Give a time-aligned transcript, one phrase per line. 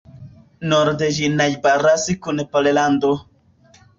[0.71, 3.13] Norde ĝi najbaras kun Pollando.